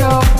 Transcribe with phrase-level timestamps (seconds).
[0.00, 0.31] I'll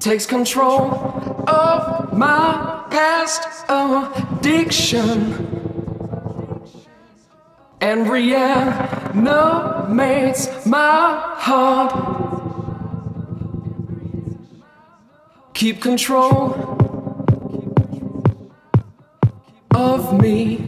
[0.00, 0.92] takes control
[1.48, 5.34] of my past addiction
[7.80, 9.16] and reanimates
[10.66, 11.92] my heart.
[15.54, 16.54] Keep control
[19.74, 20.64] of me.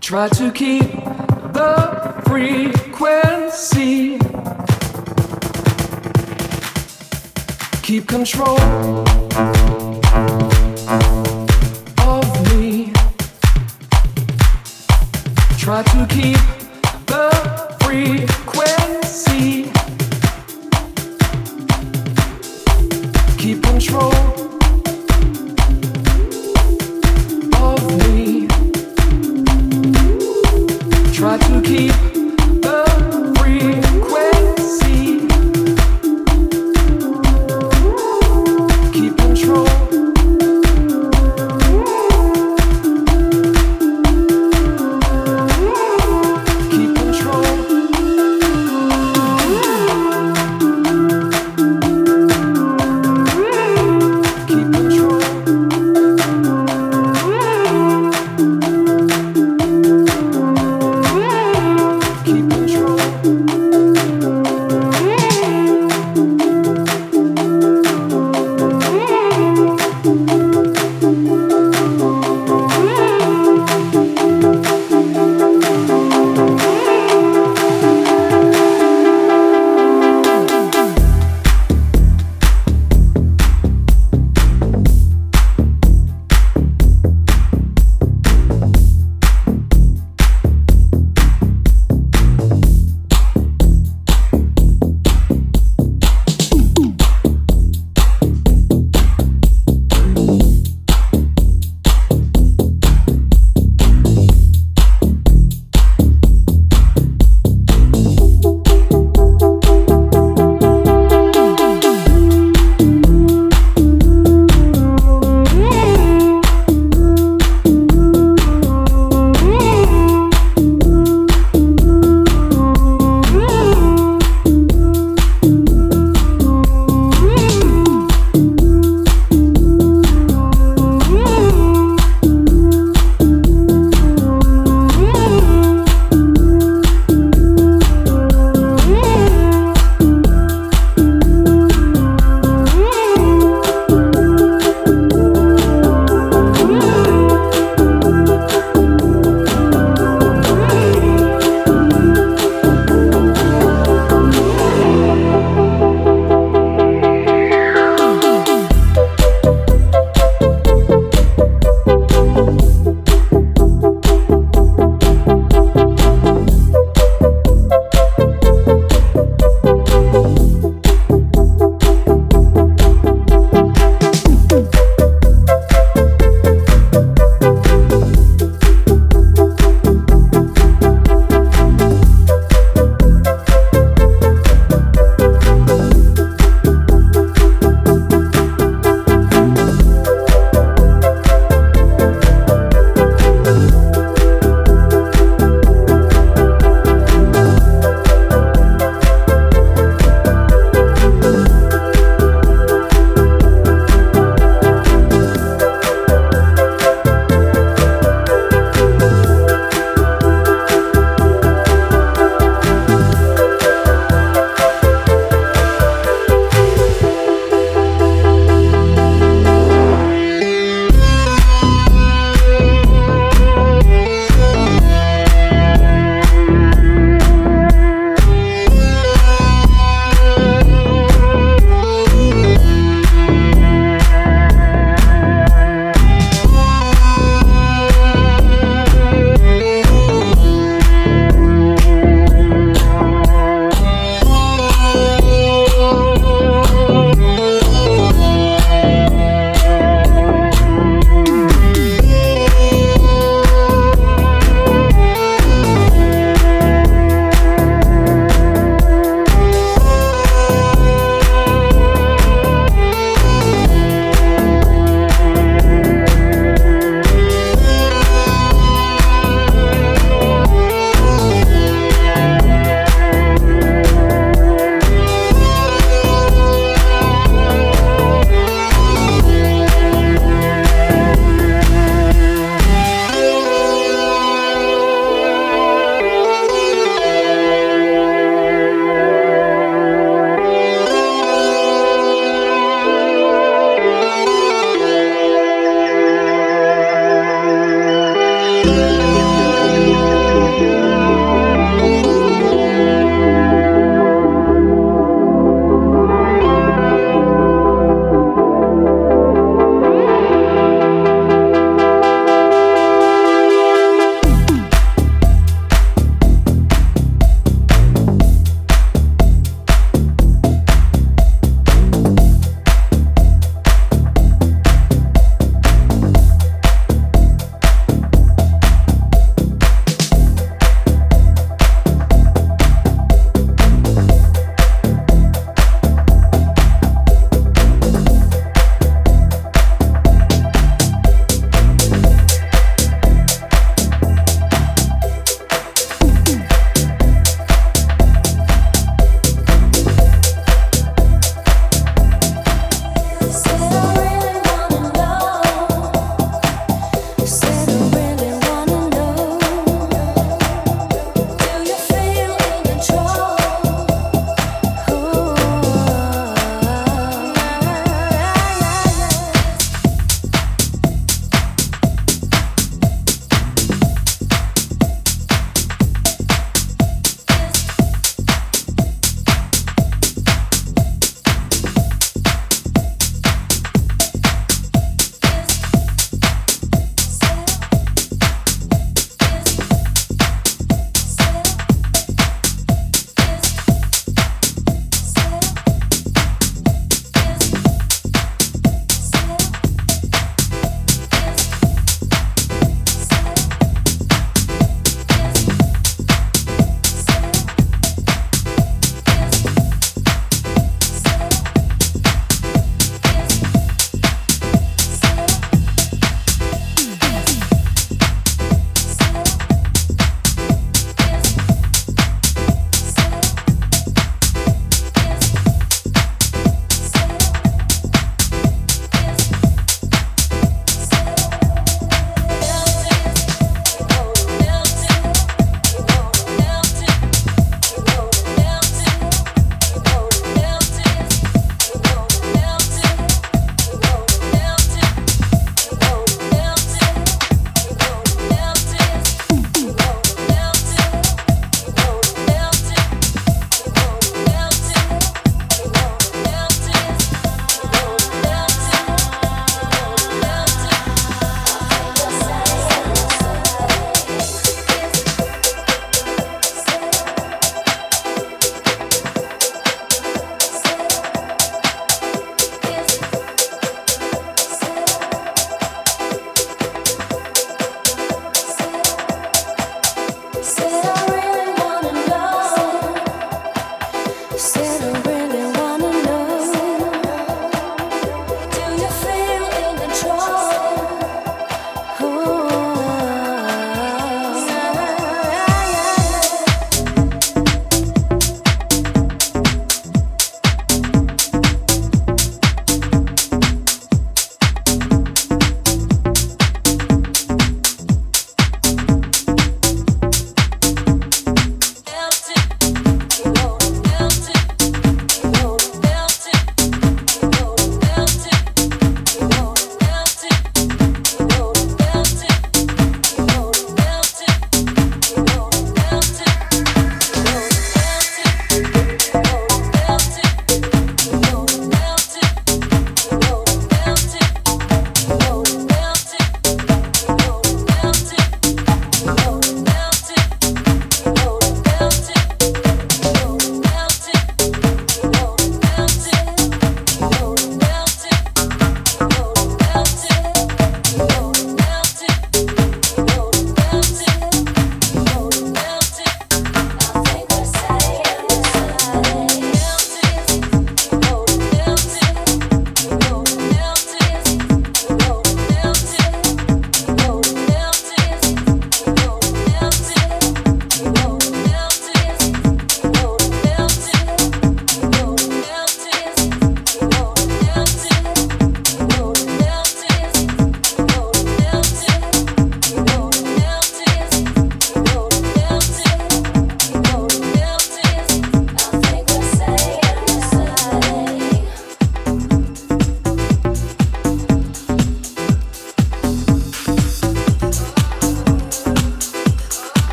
[0.00, 0.90] Try to keep
[1.52, 4.18] the frequency.
[7.90, 8.56] Keep control
[11.98, 12.92] of me.
[15.58, 16.59] Try to keep